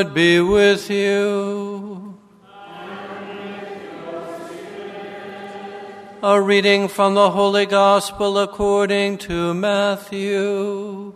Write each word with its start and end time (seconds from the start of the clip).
Lord 0.00 0.14
be 0.14 0.40
with 0.40 0.88
you. 0.88 2.18
A 6.22 6.40
reading 6.40 6.88
from 6.88 7.12
the 7.14 7.30
Holy 7.30 7.66
Gospel 7.66 8.38
according 8.38 9.18
to 9.18 9.52
Matthew. 9.52 11.12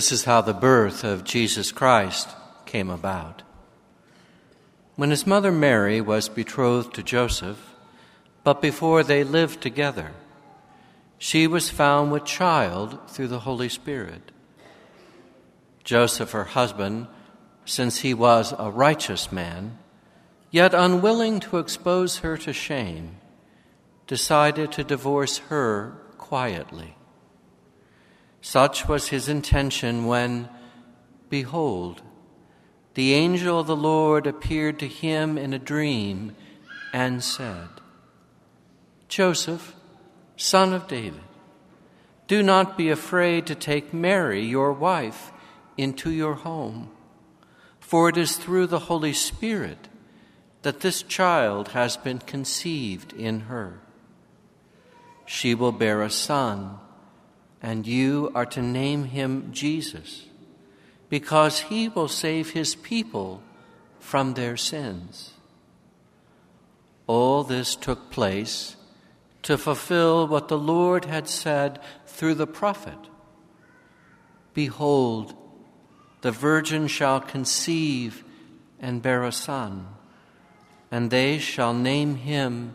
This 0.00 0.12
is 0.12 0.24
how 0.24 0.40
the 0.40 0.54
birth 0.54 1.04
of 1.04 1.24
Jesus 1.24 1.72
Christ 1.72 2.30
came 2.64 2.88
about. 2.88 3.42
When 4.96 5.10
his 5.10 5.26
mother 5.26 5.52
Mary 5.52 6.00
was 6.00 6.30
betrothed 6.30 6.94
to 6.94 7.02
Joseph, 7.02 7.74
but 8.42 8.62
before 8.62 9.02
they 9.02 9.24
lived 9.24 9.60
together, 9.60 10.12
she 11.18 11.46
was 11.46 11.68
found 11.68 12.12
with 12.12 12.24
child 12.24 13.10
through 13.10 13.28
the 13.28 13.40
Holy 13.40 13.68
Spirit. 13.68 14.32
Joseph, 15.84 16.30
her 16.30 16.44
husband, 16.44 17.06
since 17.66 17.98
he 17.98 18.14
was 18.14 18.54
a 18.58 18.70
righteous 18.70 19.30
man, 19.30 19.76
yet 20.50 20.72
unwilling 20.72 21.40
to 21.40 21.58
expose 21.58 22.20
her 22.20 22.38
to 22.38 22.54
shame, 22.54 23.16
decided 24.06 24.72
to 24.72 24.82
divorce 24.82 25.36
her 25.50 25.92
quietly. 26.16 26.96
Such 28.40 28.88
was 28.88 29.08
his 29.08 29.28
intention 29.28 30.06
when, 30.06 30.48
behold, 31.28 32.02
the 32.94 33.14
angel 33.14 33.60
of 33.60 33.66
the 33.66 33.76
Lord 33.76 34.26
appeared 34.26 34.78
to 34.80 34.88
him 34.88 35.38
in 35.38 35.52
a 35.52 35.58
dream 35.58 36.34
and 36.92 37.22
said, 37.22 37.68
Joseph, 39.08 39.74
son 40.36 40.72
of 40.72 40.88
David, 40.88 41.20
do 42.26 42.42
not 42.42 42.78
be 42.78 42.90
afraid 42.90 43.46
to 43.46 43.54
take 43.54 43.92
Mary, 43.92 44.44
your 44.44 44.72
wife, 44.72 45.32
into 45.76 46.10
your 46.10 46.34
home, 46.34 46.90
for 47.78 48.08
it 48.08 48.16
is 48.16 48.36
through 48.36 48.66
the 48.66 48.78
Holy 48.80 49.12
Spirit 49.12 49.88
that 50.62 50.80
this 50.80 51.02
child 51.02 51.68
has 51.68 51.96
been 51.96 52.18
conceived 52.18 53.12
in 53.12 53.40
her. 53.40 53.80
She 55.26 55.54
will 55.54 55.72
bear 55.72 56.02
a 56.02 56.10
son 56.10 56.78
and 57.62 57.86
you 57.86 58.30
are 58.34 58.46
to 58.46 58.62
name 58.62 59.04
him 59.04 59.50
Jesus, 59.52 60.26
because 61.08 61.60
he 61.60 61.88
will 61.88 62.08
save 62.08 62.50
his 62.50 62.74
people 62.74 63.42
from 63.98 64.34
their 64.34 64.56
sins. 64.56 65.32
All 67.06 67.44
this 67.44 67.76
took 67.76 68.10
place 68.10 68.76
to 69.42 69.58
fulfill 69.58 70.26
what 70.26 70.48
the 70.48 70.58
Lord 70.58 71.04
had 71.04 71.28
said 71.28 71.80
through 72.06 72.34
the 72.34 72.46
prophet 72.46 72.98
Behold, 74.52 75.34
the 76.22 76.32
virgin 76.32 76.86
shall 76.86 77.20
conceive 77.20 78.24
and 78.80 79.00
bear 79.00 79.24
a 79.24 79.32
son, 79.32 79.86
and 80.90 81.10
they 81.10 81.38
shall 81.38 81.72
name 81.72 82.16
him 82.16 82.74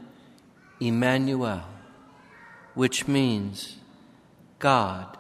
Emmanuel, 0.80 1.64
which 2.74 3.08
means 3.08 3.78
God 4.60 5.18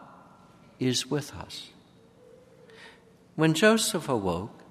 is 0.79 1.09
with 1.09 1.33
us. 1.35 1.69
When 3.35 3.53
Joseph 3.53 4.07
awoke, 4.07 4.61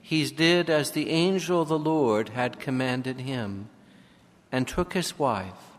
he 0.00 0.24
did 0.28 0.68
as 0.68 0.90
the 0.90 1.10
angel 1.10 1.62
of 1.62 1.68
the 1.68 1.78
Lord 1.78 2.30
had 2.30 2.60
commanded 2.60 3.20
him 3.20 3.68
and 4.52 4.68
took 4.68 4.92
his 4.92 5.18
wife 5.18 5.78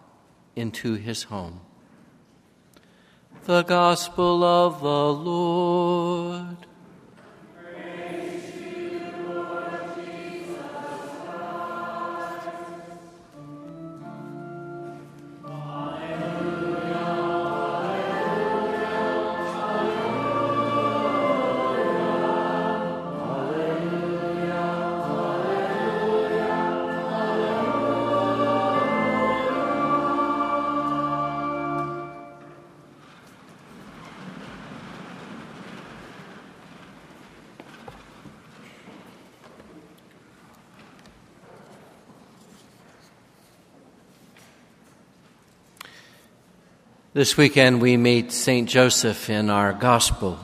into 0.56 0.96
his 0.96 1.24
home. 1.24 1.62
The 3.46 3.64
Gospel 3.64 4.44
of 4.44 4.82
the 4.82 5.14
Lord. 5.14 6.66
This 47.16 47.38
weekend 47.38 47.80
we 47.80 47.96
meet 47.96 48.34
St. 48.34 48.68
Joseph 48.68 49.30
in 49.30 49.50
our 49.50 49.72
gospel. 49.72 50.38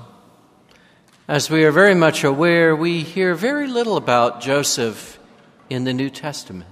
As 1.27 1.49
we 1.49 1.65
are 1.65 1.71
very 1.73 1.95
much 1.95 2.23
aware, 2.23 2.73
we 2.73 3.01
hear 3.01 3.35
very 3.35 3.67
little 3.67 3.97
about 3.97 4.39
Joseph 4.39 5.19
in 5.69 5.83
the 5.83 5.91
New 5.91 6.09
Testament. 6.09 6.71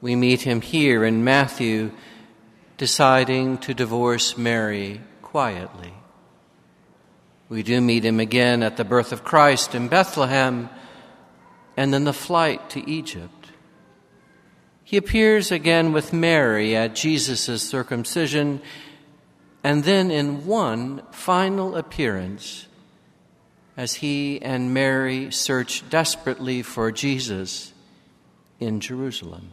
We 0.00 0.16
meet 0.16 0.40
him 0.40 0.60
here 0.60 1.04
in 1.04 1.22
Matthew 1.22 1.92
deciding 2.78 3.58
to 3.58 3.74
divorce 3.74 4.36
Mary 4.36 5.02
quietly. 5.22 5.94
We 7.48 7.62
do 7.62 7.80
meet 7.80 8.04
him 8.04 8.18
again 8.18 8.64
at 8.64 8.76
the 8.76 8.84
birth 8.84 9.12
of 9.12 9.22
Christ 9.22 9.76
in 9.76 9.86
Bethlehem 9.86 10.68
and 11.76 11.94
then 11.94 12.02
the 12.02 12.12
flight 12.12 12.70
to 12.70 12.90
Egypt. 12.90 13.37
He 14.88 14.96
appears 14.96 15.52
again 15.52 15.92
with 15.92 16.14
Mary 16.14 16.74
at 16.74 16.94
Jesus' 16.94 17.60
circumcision, 17.60 18.62
and 19.62 19.84
then 19.84 20.10
in 20.10 20.46
one 20.46 21.02
final 21.10 21.76
appearance, 21.76 22.66
as 23.76 23.96
he 23.96 24.40
and 24.40 24.72
Mary 24.72 25.30
search 25.30 25.86
desperately 25.90 26.62
for 26.62 26.90
Jesus 26.90 27.74
in 28.60 28.80
Jerusalem. 28.80 29.50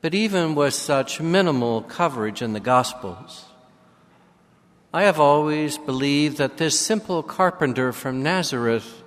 But 0.00 0.12
even 0.12 0.56
with 0.56 0.74
such 0.74 1.20
minimal 1.20 1.82
coverage 1.82 2.42
in 2.42 2.52
the 2.52 2.58
Gospels, 2.58 3.44
I 4.92 5.04
have 5.04 5.20
always 5.20 5.78
believed 5.78 6.38
that 6.38 6.56
this 6.56 6.80
simple 6.80 7.22
carpenter 7.22 7.92
from 7.92 8.24
Nazareth 8.24 9.04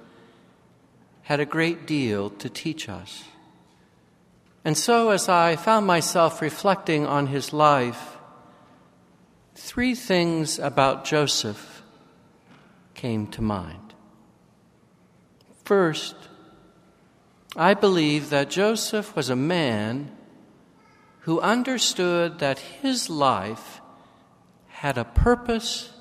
had 1.24 1.42
a 1.42 1.46
great 1.46 1.86
deal 1.86 2.30
to 2.30 2.50
teach 2.50 2.88
us. 2.88 3.26
And 4.66 4.78
so, 4.78 5.10
as 5.10 5.30
I 5.30 5.56
found 5.56 5.88
myself 5.88 6.42
reflecting 6.42 7.06
on 7.06 7.28
his 7.28 7.54
life, 7.54 8.18
three 9.56 9.96
things 9.96 10.60
about 10.60 11.06
Joseph 11.06 11.84
came 12.94 13.28
to 13.28 13.42
mind. 13.42 13.94
First, 15.64 16.16
I 17.56 17.74
believe 17.74 18.30
that 18.30 18.50
Joseph 18.50 19.16
was 19.16 19.30
a 19.30 19.36
man 19.36 20.12
who 21.22 21.40
understood 21.42 22.40
that 22.40 22.60
his 22.60 23.10
life 23.10 23.82
had 24.68 24.98
a 24.98 25.04
purpose 25.04 25.92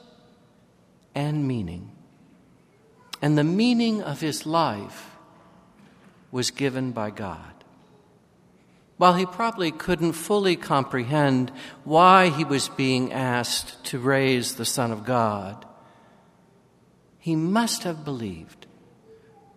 and 1.14 1.46
meaning. 1.46 1.92
And 3.20 3.36
the 3.36 3.44
meaning 3.44 4.02
of 4.02 4.20
his 4.20 4.46
life 4.46 5.16
was 6.30 6.50
given 6.50 6.92
by 6.92 7.10
God. 7.10 7.57
While 8.98 9.14
he 9.14 9.26
probably 9.26 9.70
couldn't 9.70 10.12
fully 10.12 10.56
comprehend 10.56 11.52
why 11.84 12.28
he 12.30 12.44
was 12.44 12.68
being 12.68 13.12
asked 13.12 13.84
to 13.86 13.98
raise 13.98 14.56
the 14.56 14.64
Son 14.64 14.90
of 14.90 15.04
God, 15.04 15.64
he 17.18 17.36
must 17.36 17.84
have 17.84 18.04
believed, 18.04 18.66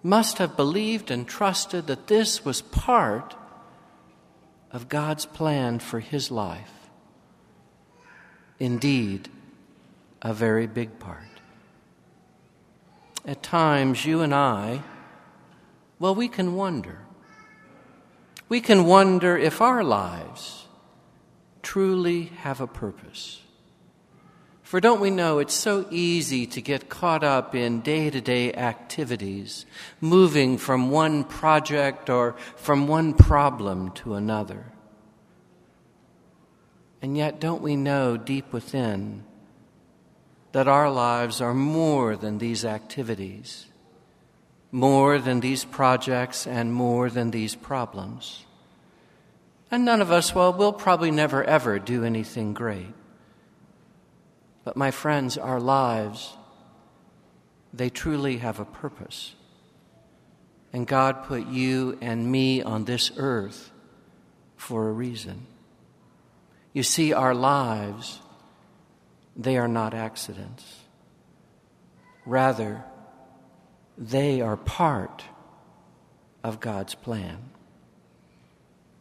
must 0.03 0.37
have 0.37 0.55
believed 0.55 1.09
and 1.09 1.27
trusted 1.27 1.87
that 1.87 2.05
this 2.05 2.45
was 2.45 2.61
part 2.61 3.35
of 4.71 4.89
God's 4.89 5.25
plan 5.25 5.79
for 5.79 5.99
his 5.99 6.29
life. 6.29 6.89
Indeed, 8.59 9.27
a 10.21 10.35
very 10.35 10.67
big 10.67 10.99
part. 10.99 11.25
At 13.25 13.41
times, 13.41 14.05
you 14.05 14.21
and 14.21 14.35
I, 14.35 14.83
well, 15.97 16.13
we 16.13 16.27
can 16.27 16.55
wonder 16.55 16.99
we 18.51 18.59
can 18.59 18.83
wonder 18.83 19.37
if 19.37 19.61
our 19.61 19.81
lives 19.81 20.67
truly 21.61 22.25
have 22.43 22.59
a 22.59 22.67
purpose. 22.67 23.39
For 24.61 24.81
don't 24.81 24.99
we 24.99 25.09
know 25.09 25.39
it's 25.39 25.53
so 25.53 25.87
easy 25.89 26.45
to 26.47 26.61
get 26.61 26.89
caught 26.89 27.23
up 27.23 27.55
in 27.55 27.79
day 27.79 28.09
to 28.09 28.19
day 28.19 28.51
activities, 28.51 29.65
moving 30.01 30.57
from 30.57 30.91
one 30.91 31.23
project 31.23 32.09
or 32.09 32.35
from 32.57 32.89
one 32.89 33.13
problem 33.13 33.91
to 33.91 34.15
another? 34.15 34.65
And 37.01 37.15
yet, 37.15 37.39
don't 37.39 37.61
we 37.61 37.77
know 37.77 38.17
deep 38.17 38.51
within 38.51 39.23
that 40.51 40.67
our 40.67 40.91
lives 40.91 41.39
are 41.39 41.53
more 41.53 42.17
than 42.17 42.39
these 42.39 42.65
activities, 42.65 43.70
more 44.71 45.19
than 45.19 45.41
these 45.41 45.65
projects, 45.65 46.47
and 46.47 46.73
more 46.73 47.09
than 47.09 47.31
these 47.31 47.55
problems? 47.55 48.45
And 49.69 49.85
none 49.85 50.01
of 50.01 50.11
us, 50.11 50.33
well, 50.35 50.53
we'll 50.53 50.73
probably 50.73 51.11
never 51.11 51.43
ever 51.43 51.79
do 51.79 52.03
anything 52.03 52.53
great. 52.53 52.93
But, 54.63 54.77
my 54.77 54.91
friends, 54.91 55.37
our 55.37 55.59
lives, 55.59 56.33
they 57.73 57.89
truly 57.89 58.37
have 58.37 58.59
a 58.59 58.65
purpose. 58.65 59.33
And 60.73 60.87
God 60.87 61.23
put 61.23 61.47
you 61.47 61.97
and 62.01 62.31
me 62.31 62.61
on 62.61 62.85
this 62.85 63.11
earth 63.17 63.71
for 64.55 64.87
a 64.87 64.91
reason. 64.91 65.47
You 66.73 66.83
see, 66.83 67.11
our 67.11 67.33
lives, 67.33 68.19
they 69.35 69.57
are 69.57 69.67
not 69.67 69.93
accidents. 69.93 70.63
Rather, 72.25 72.83
they 73.97 74.41
are 74.41 74.57
part 74.57 75.23
of 76.43 76.59
God's 76.59 76.95
plan. 76.95 77.49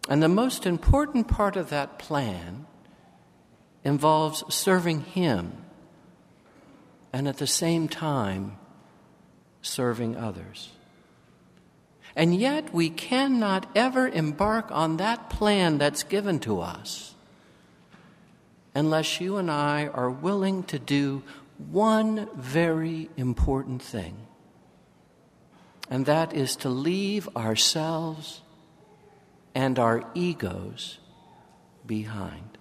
And 0.09 0.23
the 0.23 0.29
most 0.29 0.67
important 0.67 1.29
part 1.29 1.57
of 1.57 1.71
that 1.71 1.99
plan 1.99 2.67
involves 3.85 4.43
serving 4.53 5.03
Him 5.03 5.53
and 7.13 7.29
at 7.29 7.39
the 7.39 7.47
same 7.47 7.89
time 7.89 8.57
serving 9.63 10.17
others. 10.17 10.71
And 12.17 12.35
yet, 12.35 12.75
we 12.75 12.91
cannot 12.91 13.71
ever 13.75 14.09
embark 14.09 14.71
on 14.73 14.97
that 14.97 15.31
plan 15.31 15.79
that's 15.79 16.03
given 16.03 16.41
to 16.41 16.61
us 16.61 17.15
unless 18.75 19.21
you 19.21 19.37
and 19.37 19.51
I 19.51 19.87
are 19.87 20.11
willing 20.11 20.63
to 20.65 20.79
do 20.79 21.23
one 21.71 22.29
very 22.35 23.11
important 23.17 23.83
thing, 23.83 24.17
and 25.91 26.07
that 26.07 26.33
is 26.33 26.55
to 26.57 26.69
leave 26.69 27.29
ourselves 27.37 28.41
and 29.55 29.79
our 29.79 30.05
egos 30.15 30.99
behind. 31.85 32.57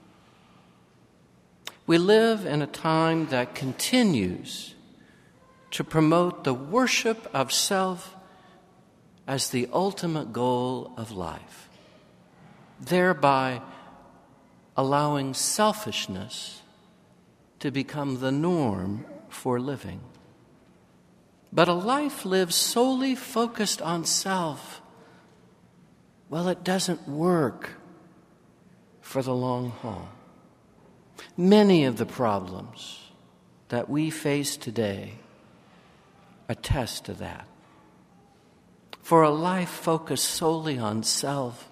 We 1.86 2.00
live 2.00 2.46
in 2.46 2.62
a 2.64 2.68
time 2.68 3.28
that 3.28 3.54
continues 3.54 4.74
to 5.72 5.84
promote 5.84 6.44
the 6.44 6.54
worship 6.54 7.30
of 7.34 7.54
self 7.54 8.16
as 9.28 9.50
the 9.50 9.70
ultimate 9.72 10.34
goal 10.34 10.92
of 10.98 11.12
life, 11.12 11.70
thereby 12.80 13.62
allowing 14.76 15.36
selfishness 15.36 16.64
to 17.60 17.70
become 17.70 18.20
the 18.20 18.31
norm 18.31 19.06
for 19.30 19.60
living. 19.60 20.00
But 21.51 21.68
a 21.68 21.74
life 21.74 22.25
lived 22.25 22.54
solely 22.54 23.16
focused 23.16 23.81
on 23.81 24.06
self, 24.06 24.81
well, 26.30 26.48
it 26.48 26.63
doesn't 26.63 27.07
work 27.07 27.72
for 29.01 29.24
the 29.24 29.34
long 29.34 29.72
haul. 29.72 30.10
Many 31.36 31.86
of 31.86 31.98
the 31.98 32.06
problems 32.06 33.10
that 33.69 33.90
we 33.90 34.12
face 34.12 34.57
today 34.57 35.13
attest 36.48 37.06
to 37.06 37.13
that. 37.13 37.48
For 39.02 39.24
a 39.24 39.31
life 39.31 39.69
focused 39.69 40.25
solely 40.25 40.78
on 40.78 41.02
self, 41.02 41.72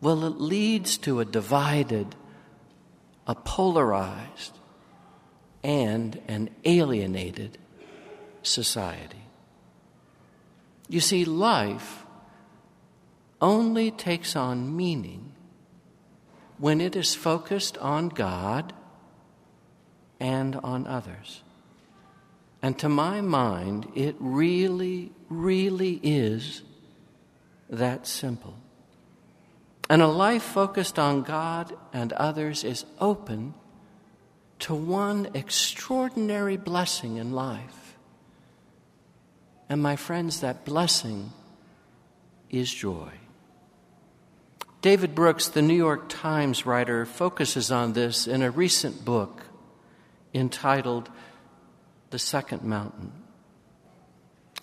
well, 0.00 0.24
it 0.24 0.40
leads 0.40 0.96
to 0.98 1.20
a 1.20 1.26
divided, 1.26 2.16
a 3.26 3.34
polarized, 3.34 4.56
and 5.62 6.18
an 6.26 6.48
alienated 6.64 7.58
society. 8.42 9.24
You 10.88 11.00
see, 11.00 11.24
life 11.24 12.04
only 13.40 13.90
takes 13.90 14.36
on 14.36 14.76
meaning 14.76 15.32
when 16.58 16.80
it 16.80 16.94
is 16.94 17.14
focused 17.14 17.78
on 17.78 18.08
God 18.08 18.72
and 20.18 20.56
on 20.56 20.86
others. 20.86 21.42
And 22.62 22.78
to 22.80 22.88
my 22.88 23.20
mind, 23.20 23.88
it 23.94 24.14
really, 24.18 25.12
really 25.28 25.98
is 26.02 26.62
that 27.70 28.06
simple. 28.06 28.56
And 29.88 30.02
a 30.02 30.06
life 30.06 30.42
focused 30.42 30.98
on 30.98 31.22
God 31.22 31.74
and 31.92 32.12
others 32.12 32.62
is 32.62 32.84
open 33.00 33.54
to 34.60 34.74
one 34.74 35.30
extraordinary 35.34 36.56
blessing 36.56 37.16
in 37.16 37.32
life. 37.32 37.89
And 39.70 39.80
my 39.80 39.94
friends, 39.94 40.40
that 40.40 40.64
blessing 40.64 41.32
is 42.50 42.74
joy. 42.74 43.12
David 44.82 45.14
Brooks, 45.14 45.46
the 45.46 45.62
New 45.62 45.76
York 45.76 46.08
Times 46.08 46.66
writer, 46.66 47.06
focuses 47.06 47.70
on 47.70 47.92
this 47.92 48.26
in 48.26 48.42
a 48.42 48.50
recent 48.50 49.04
book 49.04 49.44
entitled 50.34 51.08
The 52.10 52.18
Second 52.18 52.64
Mountain. 52.64 53.12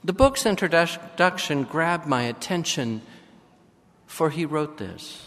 The 0.04 0.12
book's 0.12 0.46
introduction 0.46 1.64
grabbed 1.64 2.06
my 2.06 2.24
attention, 2.24 3.02
for 4.08 4.30
he 4.30 4.46
wrote 4.46 4.78
this 4.78 5.26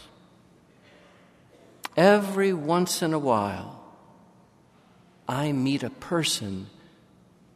Every 1.97 2.53
once 2.53 3.01
in 3.01 3.13
a 3.13 3.19
while, 3.19 3.83
I 5.27 5.53
meet 5.53 5.81
a 5.81 5.89
person 5.89 6.67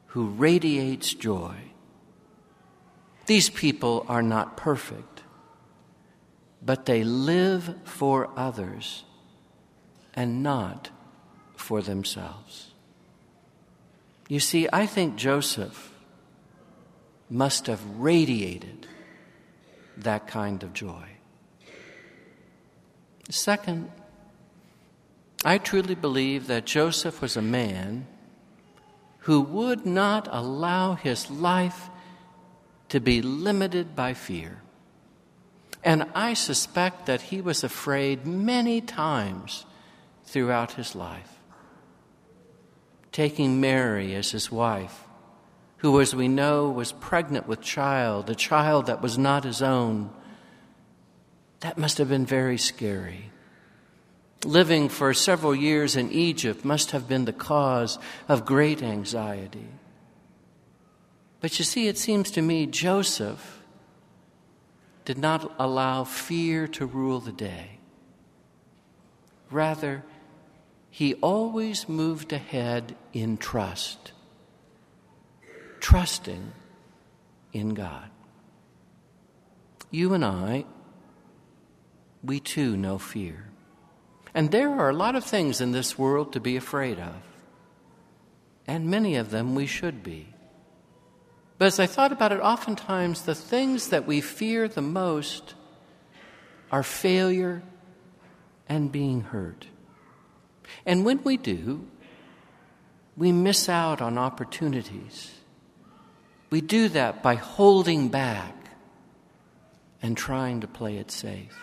who 0.08 0.30
radiates 0.30 1.14
joy. 1.14 1.56
These 3.26 3.50
people 3.50 4.06
are 4.08 4.22
not 4.22 4.58
perfect 4.58 5.16
but 6.66 6.86
they 6.86 7.04
live 7.04 7.76
for 7.84 8.30
others 8.36 9.04
and 10.16 10.42
not 10.42 10.90
for 11.56 11.82
themselves. 11.82 12.72
You 14.28 14.40
see, 14.40 14.68
I 14.74 14.88
think 14.88 15.16
Joseph 15.16 15.92
must 17.30 17.68
have 17.68 17.86
radiated 17.98 18.88
that 19.98 20.28
kind 20.28 20.64
of 20.64 20.74
joy. 20.74 21.04
Second, 23.30 23.92
I 25.44 25.60
truly 25.60 25.96
believe 25.96 26.48
that 26.48 26.66
Joseph 26.66 27.22
was 27.22 27.38
a 27.38 27.42
man 27.42 28.08
who 29.20 29.42
would 29.42 29.86
not 29.86 30.28
allow 30.32 30.96
his 30.96 31.30
life 31.30 31.90
to 32.96 33.02
be 33.02 33.22
limited 33.22 33.94
by 33.94 34.14
fear. 34.14 34.62
And 35.84 36.08
I 36.16 36.34
suspect 36.34 37.08
that 37.08 37.24
he 37.24 37.42
was 37.42 37.62
afraid 37.62 38.26
many 38.26 38.80
times 38.80 39.66
throughout 40.24 40.72
his 40.80 40.96
life. 40.96 41.30
Taking 43.12 43.60
Mary 43.60 44.16
as 44.16 44.32
his 44.32 44.50
wife, 44.50 45.04
who, 45.80 46.00
as 46.00 46.16
we 46.16 46.30
know, 46.30 46.70
was 46.70 46.94
pregnant 46.94 47.50
with 47.50 47.60
child, 47.60 48.30
a 48.30 48.34
child 48.36 48.86
that 48.86 49.02
was 49.02 49.18
not 49.18 49.44
his 49.44 49.62
own, 49.62 50.10
that 51.60 51.78
must 51.78 51.98
have 51.98 52.08
been 52.08 52.26
very 52.26 52.58
scary. 52.58 53.30
Living 54.46 54.88
for 54.88 55.14
several 55.14 55.54
years 55.54 55.98
in 55.98 56.14
Egypt 56.14 56.64
must 56.64 56.92
have 56.92 57.10
been 57.10 57.26
the 57.26 57.34
cause 57.34 58.00
of 58.30 58.46
great 58.46 58.82
anxiety. 58.82 59.68
But 61.42 61.60
you 61.60 61.66
see, 61.66 61.88
it 61.88 61.98
seems 61.98 62.32
to 62.32 62.42
me 62.42 62.66
Joseph 62.66 63.64
did 65.06 65.18
not 65.18 65.54
allow 65.60 66.04
fear 66.04 66.68
to 66.68 66.86
rule 66.86 67.20
the 67.20 67.32
day. 67.32 67.80
Rather, 69.52 70.04
he 70.90 71.14
always 71.16 71.88
moved 71.88 72.34
ahead 72.34 72.96
in 73.14 73.38
trust, 73.38 74.12
trusting 75.80 76.52
in 77.54 77.74
God. 77.74 78.10
You 79.92 80.14
and 80.14 80.26
I, 80.26 80.66
we 82.24 82.40
too 82.40 82.76
know 82.76 82.98
fear. 82.98 83.50
And 84.34 84.52
there 84.52 84.70
are 84.70 84.90
a 84.90 84.94
lot 84.94 85.16
of 85.16 85.24
things 85.24 85.62
in 85.62 85.72
this 85.72 85.98
world 85.98 86.34
to 86.34 86.40
be 86.40 86.58
afraid 86.58 87.00
of. 87.00 87.16
And 88.68 88.90
many 88.90 89.16
of 89.16 89.32
them 89.32 89.56
we 89.56 89.68
should 89.68 90.04
be. 90.04 90.35
But 91.58 91.66
as 91.66 91.80
I 91.80 91.86
thought 91.86 92.12
about 92.12 92.32
it, 92.32 92.42
oftentimes 92.42 93.24
the 93.24 93.36
things 93.36 93.90
that 93.90 94.06
we 94.06 94.22
fear 94.22 94.68
the 94.68 94.82
most 94.82 95.54
are 96.72 96.84
failure 96.84 97.64
and 98.68 98.92
being 98.92 99.22
hurt. 99.22 99.68
And 100.86 101.06
when 101.06 101.24
we 101.24 101.38
do, 101.38 101.88
we 103.16 103.32
miss 103.32 103.70
out 103.70 104.02
on 104.02 104.18
opportunities. 104.18 105.36
We 106.50 106.62
do 106.62 106.90
that 106.90 107.24
by 107.24 107.36
holding 107.36 108.10
back 108.10 108.54
and 110.02 110.18
trying 110.18 110.62
to 110.62 110.68
play 110.68 110.98
it 110.98 111.12
safe. 111.12 111.58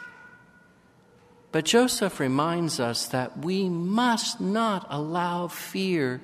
But 1.52 1.66
Joseph 1.66 2.18
reminds 2.18 2.80
us 2.80 3.06
that 3.08 3.38
we 3.38 3.68
must 3.68 4.40
not 4.40 4.86
allow 4.88 5.48
fear 5.48 6.22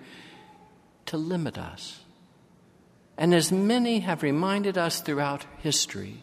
to 1.07 1.19
limit 1.19 1.59
us. 1.59 2.01
And 3.19 3.35
as 3.35 3.51
many 3.51 3.99
have 4.01 4.23
reminded 4.23 4.79
us 4.79 5.01
throughout 5.01 5.45
history, 5.59 6.23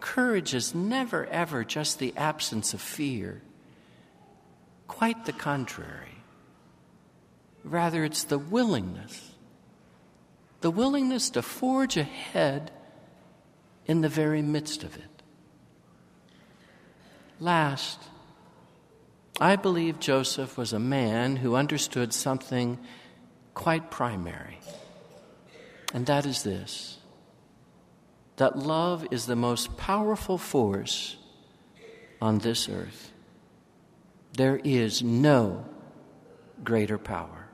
courage 0.00 0.52
is 0.52 0.74
never, 0.74 1.24
ever 1.26 1.64
just 1.64 1.98
the 1.98 2.14
absence 2.14 2.74
of 2.74 2.82
fear. 2.82 3.40
Quite 4.86 5.24
the 5.24 5.32
contrary. 5.32 6.18
Rather, 7.64 8.04
it's 8.04 8.24
the 8.24 8.38
willingness, 8.38 9.32
the 10.60 10.70
willingness 10.70 11.30
to 11.30 11.40
forge 11.40 11.96
ahead 11.96 12.70
in 13.86 14.02
the 14.02 14.08
very 14.08 14.42
midst 14.42 14.84
of 14.84 14.94
it. 14.96 15.22
Last, 17.40 17.98
I 19.40 19.56
believe 19.56 19.98
Joseph 19.98 20.58
was 20.58 20.72
a 20.72 20.78
man 20.78 21.36
who 21.36 21.56
understood 21.56 22.12
something 22.12 22.78
quite 23.54 23.90
primary, 23.90 24.58
and 25.92 26.06
that 26.06 26.26
is 26.26 26.42
this 26.42 26.98
that 28.36 28.58
love 28.58 29.06
is 29.10 29.26
the 29.26 29.36
most 29.36 29.76
powerful 29.76 30.38
force 30.38 31.16
on 32.20 32.38
this 32.38 32.68
earth. 32.68 33.12
There 34.32 34.58
is 34.64 35.02
no 35.02 35.66
greater 36.64 36.96
power. 36.98 37.48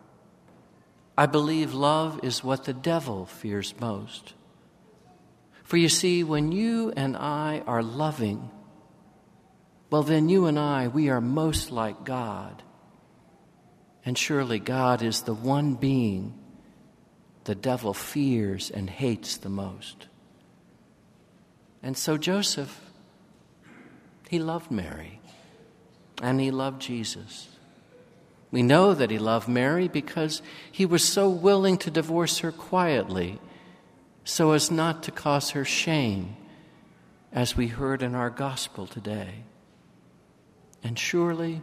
I 1.17 1.27
believe 1.27 1.75
love 1.75 2.21
is 2.23 2.45
what 2.45 2.65
the 2.65 2.73
devil 2.73 3.27
fears 3.27 3.75
most. 3.81 4.35
For 5.65 5.77
you 5.77 5.89
see, 5.89 6.23
when 6.23 6.53
you 6.53 6.93
and 6.97 7.17
I 7.17 7.63
are 7.67 7.83
loving, 7.83 8.51
well, 9.91 10.05
then 10.05 10.29
you 10.29 10.47
and 10.47 10.59
I, 10.59 10.89
we 10.89 11.11
are 11.11 11.21
most 11.21 11.73
like 11.73 12.05
God. 12.05 12.63
And 14.05 14.17
surely 14.17 14.61
God 14.61 15.03
is 15.03 15.23
the 15.23 15.35
one 15.35 15.75
being 15.75 16.39
the 17.49 17.55
devil 17.55 17.95
fears 17.95 18.71
and 18.71 18.91
hates 18.91 19.39
the 19.39 19.49
most. 19.49 20.07
And 21.83 21.97
so 21.97 22.19
Joseph, 22.19 22.79
he 24.29 24.39
loved 24.39 24.71
Mary 24.71 25.19
and 26.21 26.43
he 26.43 26.51
loved 26.51 26.83
Jesus. 26.83 27.49
We 28.51 28.63
know 28.63 28.93
that 28.93 29.11
he 29.11 29.19
loved 29.19 29.49
Mary 29.49 29.89
because 29.89 30.43
he 30.71 30.85
was 30.85 31.03
so 31.03 31.31
willing 31.31 31.79
to 31.79 31.91
divorce 31.91 32.41
her 32.41 32.53
quietly 32.53 33.41
so 34.25 34.53
as 34.53 34.71
not 34.71 35.03
to 35.05 35.11
cause 35.11 35.53
her 35.53 35.65
shame, 35.65 36.37
as 37.33 37.57
we 37.57 37.69
heard 37.69 38.03
in 38.03 38.15
our 38.15 38.29
gospel 38.29 38.87
today. 38.87 39.37
And 40.85 40.99
surely, 40.99 41.63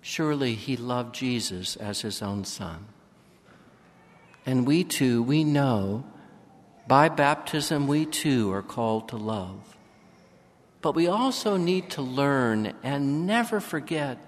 surely 0.00 0.56
he 0.56 0.76
loved 0.76 1.14
Jesus 1.14 1.76
as 1.76 2.00
his 2.00 2.20
own 2.20 2.44
son. 2.44 2.86
And 4.46 4.66
we 4.66 4.84
too, 4.84 5.22
we 5.22 5.44
know 5.44 6.04
by 6.86 7.08
baptism, 7.08 7.88
we 7.88 8.06
too 8.06 8.52
are 8.52 8.62
called 8.62 9.08
to 9.08 9.16
love. 9.16 9.76
But 10.80 10.94
we 10.94 11.08
also 11.08 11.56
need 11.56 11.90
to 11.90 12.02
learn 12.02 12.72
and 12.84 13.26
never 13.26 13.60
forget 13.60 14.18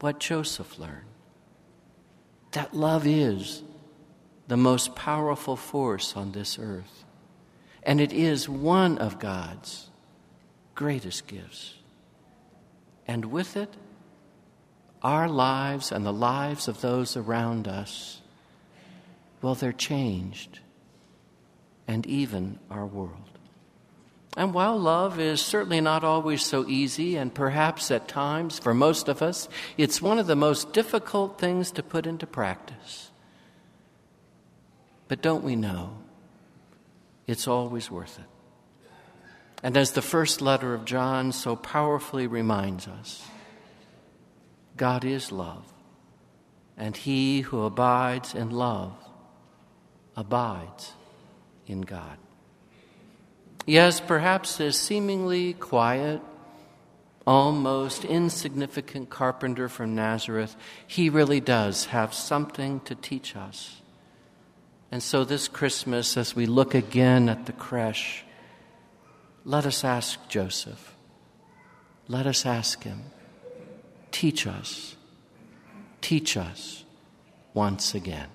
what 0.00 0.18
Joseph 0.18 0.78
learned 0.78 1.12
that 2.52 2.74
love 2.74 3.06
is 3.06 3.62
the 4.46 4.56
most 4.56 4.94
powerful 4.94 5.56
force 5.56 6.16
on 6.16 6.32
this 6.32 6.58
earth. 6.58 7.04
And 7.82 8.00
it 8.00 8.12
is 8.12 8.48
one 8.48 8.98
of 8.98 9.18
God's 9.18 9.90
greatest 10.74 11.26
gifts. 11.26 11.74
And 13.06 13.26
with 13.26 13.56
it, 13.56 13.74
our 15.02 15.28
lives 15.28 15.90
and 15.90 16.06
the 16.06 16.12
lives 16.12 16.68
of 16.68 16.80
those 16.80 17.16
around 17.16 17.66
us, 17.66 18.21
well, 19.42 19.56
they're 19.56 19.72
changed, 19.72 20.60
and 21.88 22.06
even 22.06 22.60
our 22.70 22.86
world. 22.86 23.18
And 24.36 24.54
while 24.54 24.78
love 24.78 25.20
is 25.20 25.42
certainly 25.42 25.80
not 25.80 26.04
always 26.04 26.42
so 26.42 26.66
easy, 26.66 27.16
and 27.16 27.34
perhaps 27.34 27.90
at 27.90 28.08
times, 28.08 28.58
for 28.58 28.72
most 28.72 29.08
of 29.08 29.20
us, 29.20 29.48
it's 29.76 30.00
one 30.00 30.18
of 30.18 30.26
the 30.26 30.36
most 30.36 30.72
difficult 30.72 31.38
things 31.38 31.72
to 31.72 31.82
put 31.82 32.06
into 32.06 32.26
practice. 32.26 33.10
But 35.08 35.20
don't 35.20 35.44
we 35.44 35.56
know 35.56 35.98
it's 37.26 37.46
always 37.46 37.90
worth 37.90 38.18
it? 38.18 38.24
And 39.62 39.76
as 39.76 39.92
the 39.92 40.02
first 40.02 40.40
letter 40.40 40.72
of 40.72 40.86
John 40.86 41.32
so 41.32 41.54
powerfully 41.54 42.26
reminds 42.26 42.88
us, 42.88 43.22
God 44.76 45.04
is 45.04 45.30
love, 45.30 45.70
and 46.78 46.96
he 46.96 47.42
who 47.42 47.62
abides 47.62 48.34
in 48.34 48.50
love 48.50 49.01
abides 50.16 50.92
in 51.66 51.82
God. 51.82 52.18
Yes, 53.66 54.00
perhaps 54.00 54.56
this 54.56 54.78
seemingly 54.78 55.54
quiet, 55.54 56.20
almost 57.26 58.04
insignificant 58.04 59.08
carpenter 59.08 59.68
from 59.68 59.94
Nazareth, 59.94 60.56
he 60.86 61.08
really 61.08 61.40
does 61.40 61.86
have 61.86 62.12
something 62.12 62.80
to 62.80 62.94
teach 62.94 63.36
us. 63.36 63.80
And 64.90 65.02
so 65.02 65.24
this 65.24 65.48
Christmas, 65.48 66.16
as 66.16 66.34
we 66.34 66.46
look 66.46 66.74
again 66.74 67.28
at 67.28 67.46
the 67.46 67.52
creche, 67.52 68.24
let 69.44 69.64
us 69.64 69.84
ask 69.84 70.28
Joseph. 70.28 70.94
Let 72.08 72.26
us 72.26 72.44
ask 72.44 72.82
him, 72.82 73.04
teach 74.10 74.46
us, 74.46 74.96
teach 76.00 76.36
us 76.36 76.84
once 77.54 77.94
again. 77.94 78.28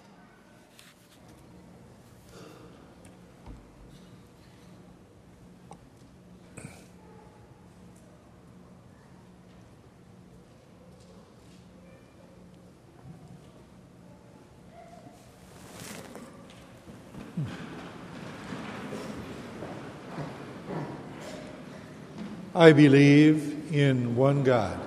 I 22.57 22.73
believe 22.73 23.71
in 23.71 24.15
one 24.15 24.41
God, 24.41 24.79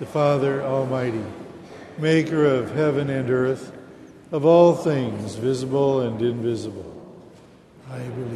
the 0.00 0.06
Father 0.06 0.60
Almighty, 0.60 1.22
maker 1.98 2.44
of 2.44 2.74
heaven 2.74 3.10
and 3.10 3.30
earth, 3.30 3.70
of 4.32 4.44
all 4.44 4.74
things 4.74 5.36
visible 5.36 6.00
and 6.00 6.20
invisible. 6.20 6.92
I 7.88 8.00
believe 8.00 8.35